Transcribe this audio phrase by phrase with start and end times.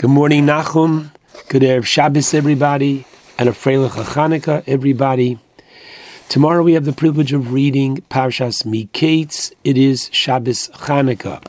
[0.00, 1.10] Good morning, Nachum.
[1.50, 3.04] Good Erev Shabbos, everybody,
[3.38, 5.38] and a Freilich Chanukah, everybody.
[6.30, 9.52] Tomorrow we have the privilege of reading Parshas Miketz.
[9.62, 11.44] It is Shabbos Chanukah.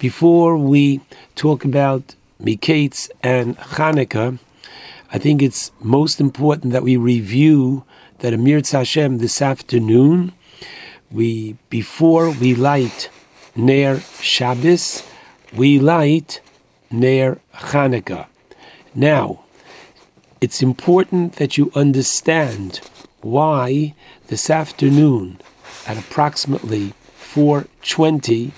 [0.00, 1.02] Before we
[1.36, 4.40] talk about Miketz and Chanukah,
[5.12, 7.84] I think it's most important that we review
[8.18, 10.32] that Amir Hashem this afternoon,
[11.12, 13.08] we before we light
[13.54, 15.04] Ner Shabbos,
[15.52, 16.40] we light
[16.94, 18.26] Ner Chanukah.
[18.94, 19.44] Now,
[20.40, 22.80] it's important that you understand
[23.20, 23.94] why
[24.28, 25.40] this afternoon
[25.86, 28.52] at approximately 4:20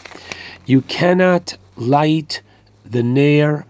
[0.67, 2.43] you cannot light
[2.85, 3.65] the Ner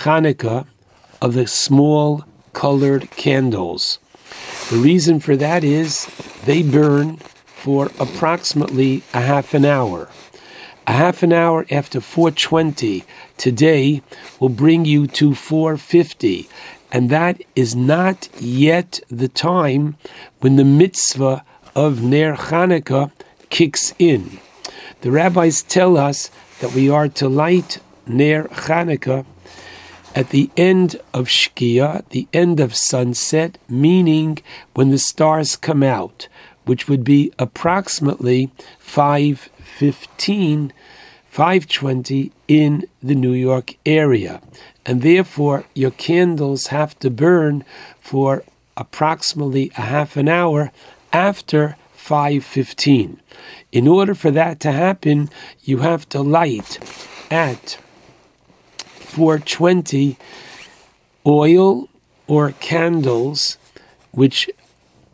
[0.00, 0.66] Chanukah
[1.20, 3.98] of the small colored candles.
[4.70, 6.06] The reason for that is
[6.44, 7.18] they burn
[7.64, 10.08] for approximately a half an hour.
[10.86, 13.04] A half an hour after 420
[13.38, 14.02] today
[14.38, 16.46] will bring you to 450,
[16.92, 19.96] and that is not yet the time
[20.40, 21.42] when the mitzvah
[21.74, 23.10] of Ner Chanukah
[23.48, 24.38] kicks in.
[25.00, 29.24] The rabbis tell us that we are to light Ner Chanukah
[30.14, 34.38] at the end of Shkia, the end of sunset, meaning
[34.74, 36.28] when the stars come out,
[36.66, 38.50] which would be approximately
[39.74, 40.72] 515,
[41.30, 44.40] 520 in the New York area.
[44.86, 47.64] And therefore, your candles have to burn
[48.00, 48.44] for
[48.76, 50.70] approximately a half an hour
[51.12, 53.20] after 515.
[53.72, 55.28] In order for that to happen,
[55.64, 56.78] you have to light
[57.28, 57.76] at
[58.76, 60.16] 420
[61.26, 61.88] oil
[62.28, 63.58] or candles,
[64.12, 64.48] which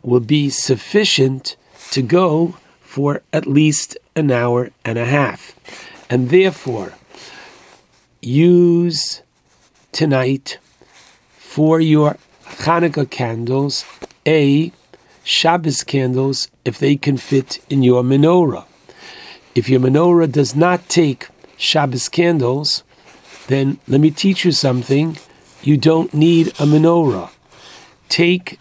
[0.03, 1.55] will be sufficient
[1.89, 2.57] to go
[2.91, 5.55] for at least an hour and a half.
[6.09, 6.91] And therefore,
[8.21, 9.21] use
[9.93, 10.57] tonight
[11.37, 13.85] for your Hanukkah candles
[14.27, 14.73] a
[15.23, 18.65] Shabbos candles if they can fit in your menorah.
[19.55, 22.83] If your menorah does not take Shabbos candles,
[23.47, 25.17] then let me teach you something.
[25.63, 27.29] You don't need a menorah.
[28.09, 28.59] Take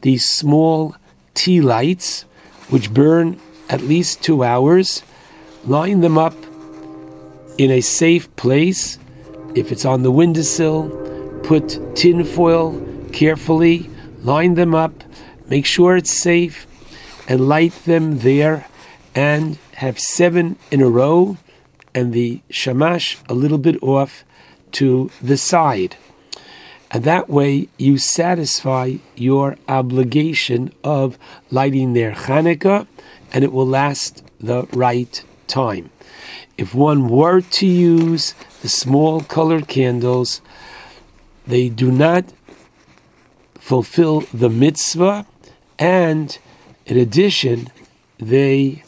[0.00, 0.96] these small
[1.34, 2.22] tea lights,
[2.70, 3.38] which burn
[3.70, 5.02] at least two hours,
[5.64, 6.34] line them up
[7.56, 8.98] in a safe place.
[9.54, 13.88] If it's on the windowsill, put tin foil carefully,
[14.22, 15.04] line them up,
[15.48, 16.66] make sure it's safe,
[17.28, 18.66] and light them there,
[19.14, 21.36] and have seven in a row
[21.94, 24.24] and the shamash a little bit off
[24.72, 25.96] to the side.
[26.92, 31.16] And that way you satisfy your obligation of
[31.50, 32.86] lighting their Hanukkah
[33.32, 35.90] and it will last the right time.
[36.56, 40.40] If one were to use the small colored candles,
[41.46, 42.24] they do not
[43.58, 45.26] fulfill the mitzvah,
[45.78, 46.38] and
[46.86, 47.68] in addition,
[48.18, 48.82] they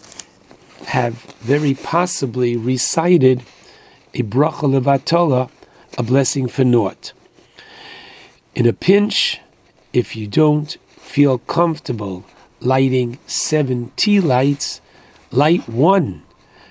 [0.87, 3.43] have very possibly recited
[4.15, 5.49] a bracha levatola,
[5.97, 7.13] a blessing for naught.
[8.55, 9.41] In a pinch,
[9.93, 12.25] if you don't feel comfortable
[12.65, 14.81] lighting seven tea lights,
[15.31, 16.23] light one,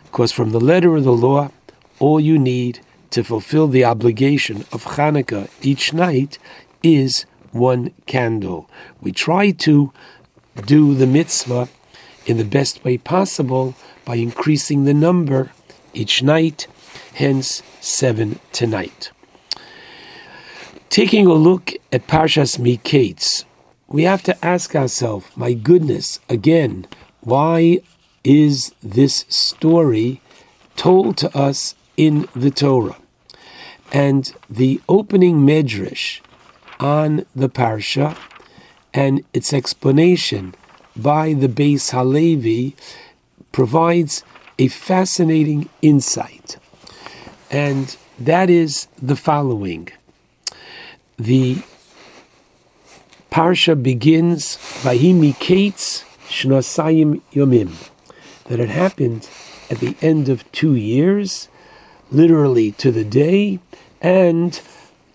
[0.05, 1.51] because from the letter of the law,
[1.99, 2.79] all you need
[3.11, 6.37] to fulfill the obligation of Hanukkah each night
[6.81, 8.69] is one candle.
[9.01, 9.91] We try to
[10.65, 11.69] do the mitzvah
[12.25, 13.75] in the best way possible
[14.05, 15.51] by increasing the number
[15.93, 16.67] each night,
[17.15, 19.11] hence seven tonight.
[20.89, 23.45] Taking a look at Parshas Miketz,
[23.91, 26.87] we have to ask ourselves, my goodness, again,
[27.19, 27.79] why
[28.23, 30.21] is this story
[30.77, 32.97] told to us in the Torah?
[33.91, 36.21] And the opening medrash
[36.79, 38.17] on the parsha
[38.93, 40.55] and its explanation
[40.95, 42.75] by the Beis Halevi
[43.51, 44.23] provides
[44.57, 46.57] a fascinating insight,
[47.49, 49.89] and that is the following.
[51.17, 51.63] The
[53.31, 57.89] parsha begins Vayehi Miketz Shnosayim Yomim,
[58.45, 59.29] that it happened
[59.69, 61.47] at the end of two years,
[62.11, 63.59] literally to the day,
[64.01, 64.59] and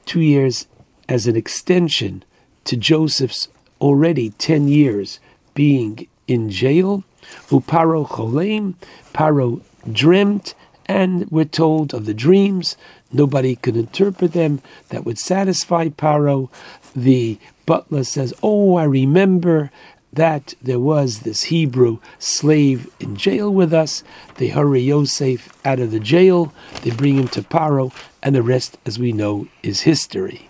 [0.07, 0.67] two years
[1.11, 2.25] as an extension
[2.65, 3.49] to Joseph's
[3.83, 5.21] already 10 years
[5.53, 7.05] being in jail.
[7.51, 8.77] Uparo cholem,
[9.13, 9.61] Paro
[9.93, 10.55] dreamt,
[10.87, 12.79] and we're told of the dreams.
[13.13, 16.51] Nobody could interpret them that would satisfy Paro.
[16.95, 19.71] The butler says, Oh, I remember
[20.13, 24.03] that there was this Hebrew slave in jail with us.
[24.37, 27.93] They hurry Yosef out of the jail, they bring him to Paro,
[28.23, 30.49] and the rest, as we know, is history.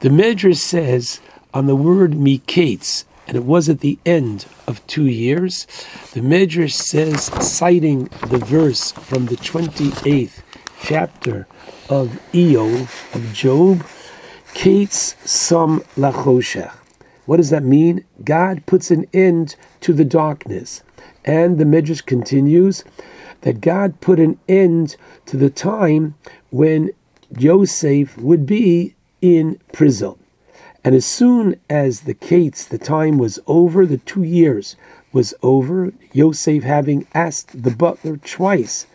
[0.00, 1.20] The Medrash says
[1.52, 5.66] on the word Miketz, and it was at the end of two years,
[6.12, 10.42] the Medrash says, citing the verse from the 28th
[10.82, 11.46] chapter
[11.88, 13.86] of Iyov, of Job,
[14.54, 16.72] Kates Sam Lachoshech.
[17.26, 18.04] What does that mean?
[18.24, 20.82] God puts an end to the darkness.
[21.24, 22.82] And the Medrash continues
[23.42, 24.96] that God put an end
[25.26, 26.14] to the time
[26.50, 26.90] when
[27.38, 30.16] Yosef would be in prison.
[30.82, 34.76] And as soon as the Kates, the time was over, the two years
[35.12, 38.86] was over, Yosef having asked the butler twice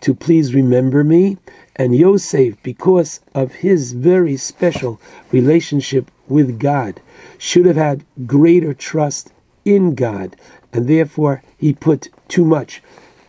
[0.00, 1.38] to please remember me,
[1.76, 5.00] and Yosef, because of his very special
[5.30, 7.00] relationship with God,
[7.38, 9.32] should have had greater trust
[9.64, 10.36] in God,
[10.72, 12.82] and therefore he put too much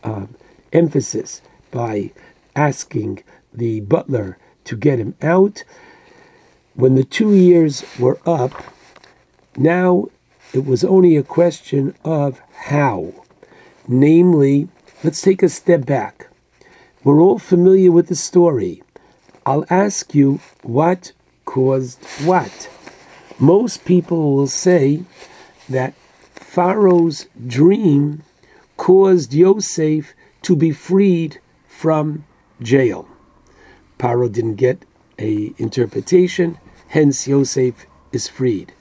[0.04, 0.28] uh,
[0.72, 1.42] emphasis
[1.72, 2.12] by
[2.56, 3.24] asking
[3.54, 5.64] the butler to get him out.
[6.74, 8.64] When the two years were up,
[9.58, 10.08] now
[10.54, 13.14] it was only a question of how.
[13.88, 14.70] Namely,
[15.04, 16.28] let's take a step back.
[17.04, 18.84] We're all familiar with the story.
[19.44, 21.14] I'll ask you what
[21.46, 22.70] caused what.
[23.40, 25.06] Most people will say
[25.68, 25.96] that
[26.36, 28.22] Pharaoh's dream
[28.78, 30.14] caused Yosef
[30.44, 32.24] to be freed from
[32.62, 33.08] jail.
[33.98, 34.86] Pharaoh didn't get
[35.18, 36.60] a interpretation,
[36.90, 38.74] hence Yosef is freed.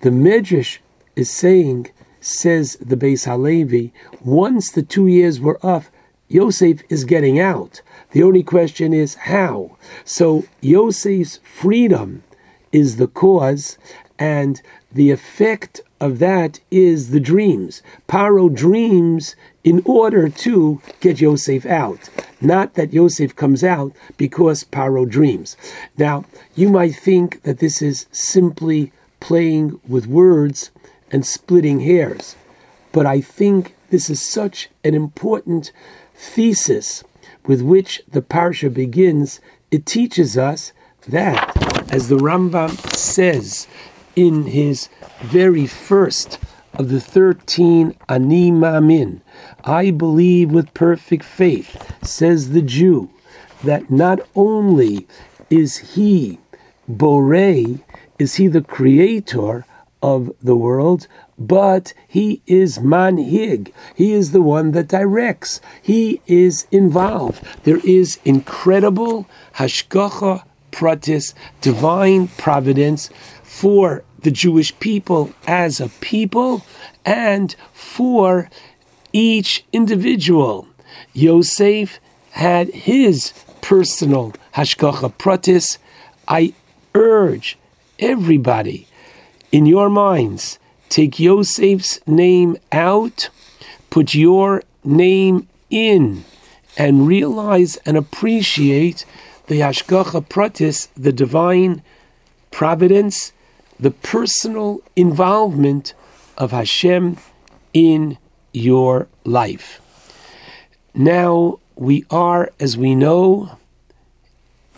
[0.00, 0.78] The Medrash
[1.16, 3.92] is saying, says the Beis Halevi,
[4.24, 5.84] once the two years were up,
[6.32, 7.82] Yosef is getting out.
[8.12, 9.76] The only question is how.
[10.04, 12.22] So Yosef's freedom
[12.72, 13.78] is the cause,
[14.18, 17.82] and the effect of that is the dreams.
[18.08, 22.08] Paro dreams in order to get Yosef out,
[22.40, 25.56] not that Yosef comes out because Paro dreams.
[25.96, 26.24] Now,
[26.56, 30.70] you might think that this is simply playing with words
[31.12, 32.34] and splitting hairs,
[32.90, 35.70] but I think this is such an important
[36.14, 37.04] thesis
[37.44, 39.38] with which the parsha begins.
[39.70, 40.72] It teaches us
[41.08, 43.68] that as the Rambam says
[44.16, 44.88] in his
[45.20, 46.38] very first
[46.72, 49.20] of the 13 Ani Mamin,
[49.62, 53.10] I believe with perfect faith, says the Jew,
[53.62, 55.06] that not only
[55.50, 56.38] is he
[56.90, 57.82] Borei,
[58.18, 59.66] is he the creator
[60.02, 61.06] of the world,
[61.46, 63.72] but he is manhig.
[63.94, 65.60] He is the one that directs.
[65.80, 67.42] He is involved.
[67.64, 73.10] There is incredible hashgacha pratis, divine providence
[73.42, 76.64] for the Jewish people as a people
[77.04, 78.48] and for
[79.12, 80.68] each individual.
[81.12, 81.98] Yosef
[82.30, 85.78] had his personal hashgacha pratis.
[86.28, 86.54] I
[86.94, 87.58] urge
[87.98, 88.86] everybody
[89.50, 90.58] in your minds,
[90.92, 93.30] take Yosef's name out,
[93.88, 96.22] put your name in,
[96.76, 99.06] and realize and appreciate
[99.46, 101.82] the Hashgacha Pratis, the divine
[102.50, 103.32] providence,
[103.80, 105.94] the personal involvement
[106.36, 107.16] of Hashem
[107.72, 108.18] in
[108.52, 109.80] your life.
[110.94, 113.58] Now we are, as we know,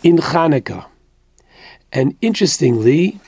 [0.01, 0.85] in Hanukkah.
[1.91, 3.19] And interestingly,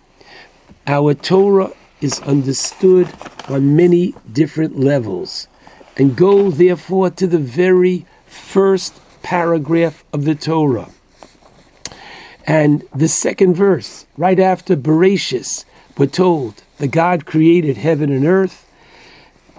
[0.87, 3.07] our Torah is understood
[3.47, 5.47] on many different levels.
[5.95, 10.89] And go, therefore, to the very first paragraph of the Torah.
[12.45, 15.65] And the second verse, right after Bereshis,
[15.97, 18.65] we're told that God created heaven and earth.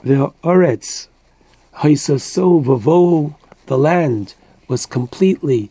[0.05, 1.09] The Oretz,
[1.79, 3.35] Haisaso Vavo,
[3.67, 4.35] the land
[4.69, 5.71] was completely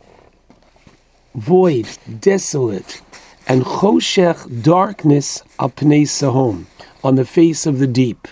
[1.34, 1.88] void,
[2.20, 3.02] desolate,
[3.48, 6.66] and Choshech, darkness, apnei sahom,
[7.04, 8.28] on the face of the deep.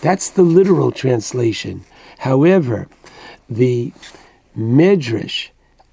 [0.00, 1.84] That's the literal translation.
[2.18, 2.88] However,
[3.50, 3.92] the
[4.56, 5.48] Medrash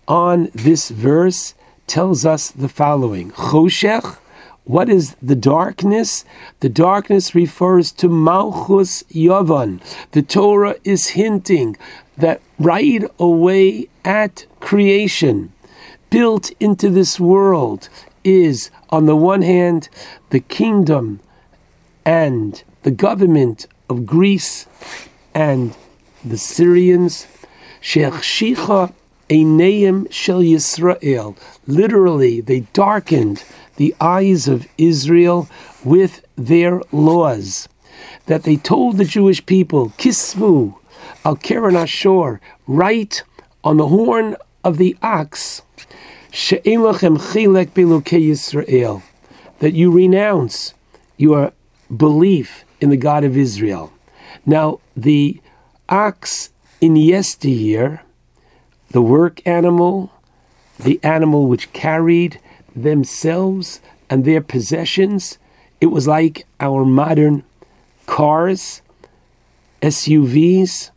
[0.07, 1.55] on this verse
[1.87, 4.17] tells us the following Choshech,
[4.65, 6.23] what is the darkness?
[6.61, 9.81] The darkness refers to Malchus Yavan.
[10.11, 11.75] The Torah is hinting
[12.17, 15.51] that right away at creation,
[16.09, 17.89] built into this world,
[18.23, 19.89] is on the one hand
[20.29, 21.19] the kingdom
[22.05, 24.67] and the government of Greece
[25.33, 25.75] and
[26.23, 27.27] the Syrians.
[27.81, 28.93] Sheikh Shicha
[29.29, 31.37] Eineim Shel Yisrael.
[31.67, 33.43] Literally, they darkened
[33.77, 35.49] the eyes of Israel
[35.83, 37.67] with their laws.
[38.25, 40.75] that they told the Jewish people, Kisvu,
[41.25, 43.23] al Keren Ashor, write
[43.63, 45.61] on the horn of the ox,
[48.17, 49.03] Yisrael,
[49.59, 50.73] that you renounce
[51.15, 51.53] your
[51.95, 53.93] belief in the God of Israel.
[54.43, 55.39] Now, the
[55.87, 56.49] ox
[56.81, 58.01] in yesteryear,
[58.89, 60.11] the work animal,
[60.79, 62.39] the animal which carried
[62.75, 65.37] themselves and their possessions,
[65.79, 67.43] it was like our modern
[68.07, 68.81] cars,
[69.83, 70.89] SUVs.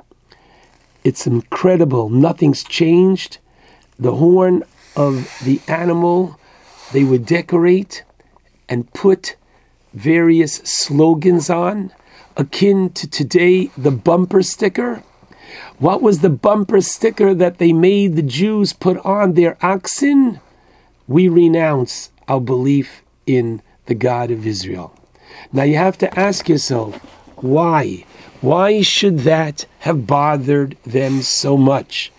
[1.04, 2.08] It's incredible.
[2.08, 3.36] Nothing's changed.
[3.98, 4.64] The horn
[4.96, 6.40] of the animal,
[6.92, 8.04] they would decorate
[8.68, 9.36] and put
[9.92, 11.92] various slogans on,
[12.36, 15.02] akin to today the bumper sticker.
[15.78, 20.40] What was the bumper sticker that they made the Jews put on their oxen?
[21.06, 24.92] We renounce our belief in the God of Israel.
[25.52, 26.96] Now you have to ask yourself,
[27.36, 28.04] why?
[28.40, 32.12] Why should that have bothered them so much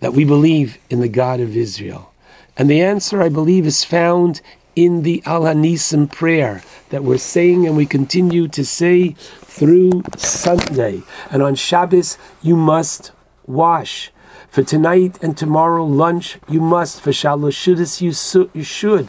[0.00, 2.12] that we believe in the God of Israel?
[2.56, 4.40] And the answer, I believe, is found
[4.76, 9.10] in the Al Hanisim prayer that we're saying and we continue to say
[9.42, 11.02] through Sunday.
[11.30, 13.12] And on Shabbos, you must
[13.46, 14.10] wash.
[14.48, 17.00] For tonight and tomorrow lunch, you must.
[17.00, 19.08] For Shaloshudis, you, you should.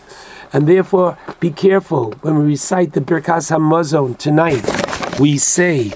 [0.54, 4.64] And therefore, be careful when we recite the Birkas Hamazon tonight.
[5.20, 5.92] We say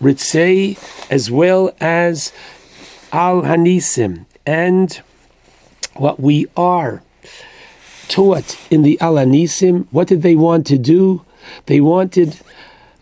[0.00, 0.78] Ritzei
[1.10, 2.32] as well as
[3.12, 4.26] Al Hanisim.
[4.46, 5.00] And
[5.94, 7.02] what we are
[8.08, 11.24] taught in the Al Hanisim, what did they want to do?
[11.66, 12.40] They wanted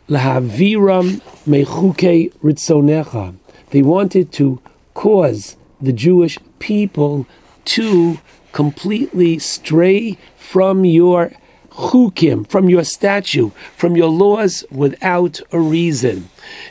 [0.08, 3.34] Lahaviram Mechuke Ritzonecha.
[3.70, 4.60] They wanted to
[4.94, 7.26] cause the Jewish people
[7.66, 8.18] to
[8.52, 11.32] completely stray from your
[11.70, 16.28] chukim, from your statue, from your laws without a reason.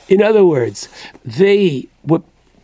[0.07, 0.89] In other words,
[1.23, 1.87] they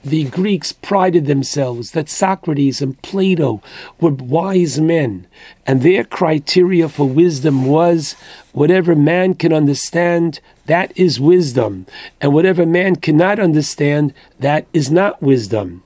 [0.04, 3.62] the Greeks prided themselves that Socrates and Plato
[4.00, 5.28] were wise men,
[5.66, 8.16] and their criteria for wisdom was
[8.52, 11.86] whatever man can understand, that is wisdom,
[12.20, 15.84] and whatever man cannot understand, that is not wisdom.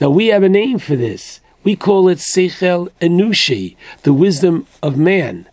[0.00, 1.40] Now we have a name for this.
[1.64, 5.46] We call it Sechel Enushi, the wisdom of man.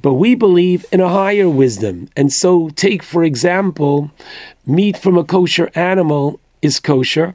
[0.00, 2.08] But we believe in a higher wisdom.
[2.16, 4.10] And so, take for example,
[4.66, 7.34] meat from a kosher animal is kosher,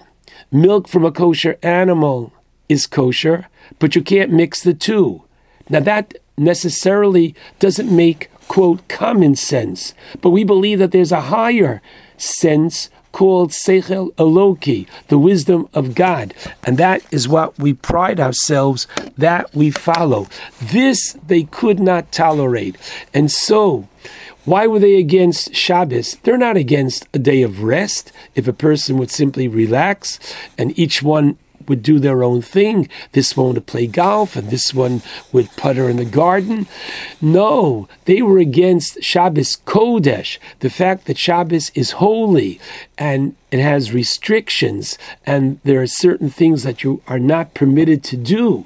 [0.52, 2.34] milk from a kosher animal
[2.70, 3.48] is kosher,
[3.80, 5.24] but you can't mix the two.
[5.70, 11.82] Now, that necessarily doesn't make, quote, common sense, but we believe that there's a higher
[12.18, 16.36] sense called Seichel Eloki, the wisdom of God.
[16.64, 18.86] And that is what we pride ourselves
[19.18, 20.28] that we follow.
[20.62, 22.78] This they could not tolerate.
[23.16, 23.88] And so,
[24.46, 26.18] why were they against Shabbos?
[26.22, 28.12] They're not against a day of rest.
[28.36, 30.20] If a person would simply relax
[30.56, 32.88] and each one would do their own thing.
[33.12, 36.68] This one would play golf, and this one would putter in the garden.
[37.22, 42.60] No, they were against Shabbos Kodesh, the fact that Shabbos is holy
[42.98, 48.18] and it has restrictions, and there are certain things that you are not permitted to
[48.18, 48.66] do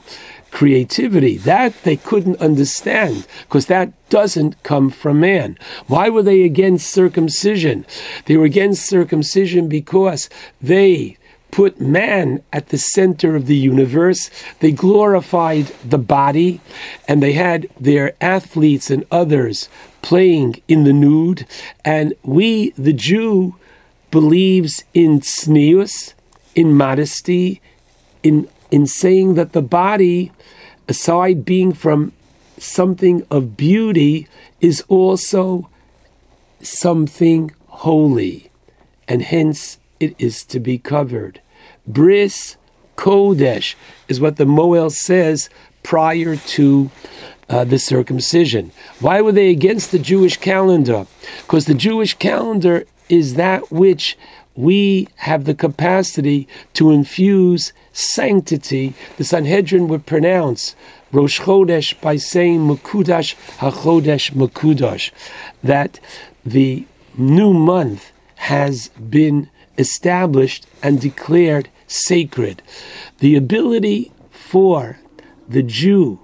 [0.51, 1.38] creativity.
[1.38, 5.58] That they couldn't understand because that doesn't come from man.
[5.88, 7.86] Why were they against circumcision?
[8.25, 10.29] They were against circumcision because
[10.62, 11.17] they
[11.51, 14.29] put man at the center of the universe.
[14.60, 16.62] They glorified the body,
[17.08, 19.70] and they had their athletes and others
[20.01, 21.46] playing in the nude.
[21.86, 23.55] And we, the Jew,
[24.10, 26.13] believes in tznius,
[26.55, 27.62] in modesty,
[28.24, 30.31] in in saying that the body,
[30.88, 32.13] aside being from
[32.58, 34.27] something of beauty,
[34.62, 35.70] is also
[36.62, 38.50] something holy,
[39.08, 41.41] and hence it is to be covered.
[41.88, 42.58] Bris
[42.98, 43.75] Kodesh
[44.08, 45.50] is what the Moel says
[45.84, 46.91] prior to
[47.50, 48.72] uh, the circumcision.
[49.00, 51.05] Why were they against the Jewish calendar?
[51.41, 54.17] Because the Jewish calendar is that which
[54.55, 58.93] we have the capacity to infuse sanctity.
[59.17, 60.75] The Sanhedrin would pronounce
[61.12, 65.12] Rosh Chodesh by saying Mukudash HaChodesh Mukudash,
[65.63, 66.00] that
[66.46, 66.86] the
[67.17, 72.61] new month has been established and declared sacred.
[73.19, 74.99] The ability for
[75.47, 76.19] the Jew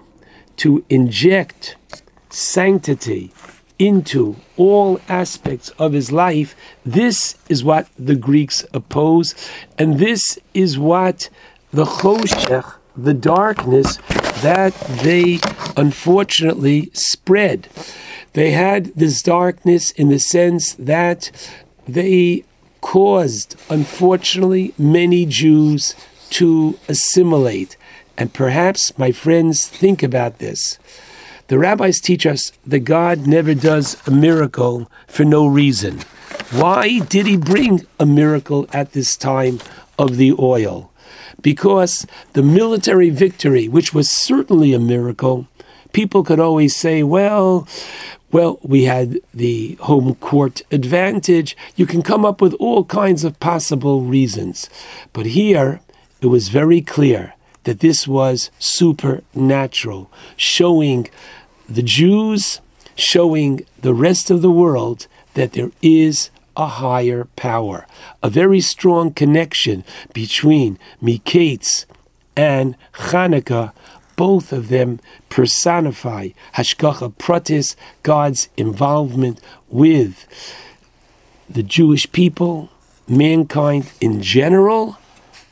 [0.57, 1.75] to inject
[2.29, 3.31] sanctity
[3.79, 9.35] into all aspects of his life, this is what the Greeks oppose,
[9.77, 11.29] and this is what
[11.71, 13.97] the Choshech, the darkness,
[14.41, 14.73] that
[15.03, 15.39] they
[15.75, 17.67] unfortunately spread.
[18.33, 21.31] They had this darkness in the sense that
[21.87, 22.43] they
[22.87, 25.93] caused, unfortunately, many Jews
[26.29, 27.75] to assimilate.
[28.17, 30.79] And perhaps, my friends, think about this.
[31.49, 35.99] The rabbis teach us that God never does a miracle for no reason.
[36.51, 39.59] Why did he bring a miracle at this time
[39.99, 40.89] of the oil?
[41.41, 45.45] Because the military victory, which was certainly a miracle,
[45.91, 47.67] people could always say, well,
[48.31, 51.55] well, we had the home court advantage.
[51.75, 54.69] You can come up with all kinds of possible reasons.
[55.13, 55.79] But here,
[56.21, 61.09] it was very clear that this was supernatural, showing
[61.69, 62.59] the Jews,
[62.95, 67.85] showing the rest of the world that there is a higher power,
[68.23, 71.85] a very strong connection between Miketz
[72.35, 73.71] and Hanukkah.
[74.17, 80.25] Both of them personify Hashgacha Pratis, God's involvement with
[81.47, 82.69] the Jewish people,
[83.07, 84.97] mankind in general,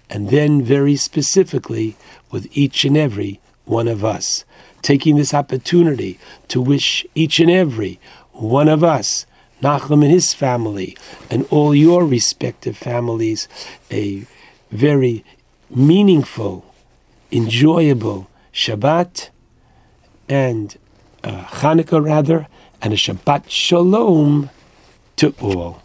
[0.09, 1.95] and then very specifically
[2.31, 4.43] with each and every one of us.
[4.81, 7.99] Taking this opportunity to wish each and every
[8.31, 9.27] one of us,
[9.61, 10.97] Nachum and his family,
[11.29, 13.47] and all your respective families,
[13.91, 14.25] a
[14.71, 15.23] very
[15.69, 16.65] meaningful,
[17.31, 19.31] enjoyable Shabbat
[20.29, 20.77] and
[21.25, 22.47] uh, Hanukkah rather,
[22.81, 24.49] and a Shabbat Shalom
[25.17, 25.81] to all.